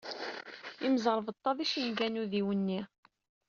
[0.85, 2.81] Imẓerbeḍḍa d icenga n udiwenni.